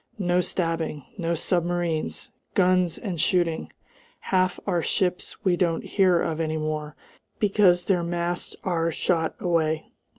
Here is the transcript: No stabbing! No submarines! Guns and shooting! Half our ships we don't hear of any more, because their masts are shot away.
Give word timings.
No 0.17 0.41
stabbing! 0.41 1.05
No 1.19 1.35
submarines! 1.35 2.31
Guns 2.55 2.97
and 2.97 3.21
shooting! 3.21 3.71
Half 4.21 4.59
our 4.65 4.81
ships 4.81 5.45
we 5.45 5.55
don't 5.55 5.83
hear 5.83 6.19
of 6.19 6.39
any 6.39 6.57
more, 6.57 6.95
because 7.37 7.83
their 7.83 8.01
masts 8.01 8.55
are 8.63 8.91
shot 8.91 9.35
away. 9.39 9.91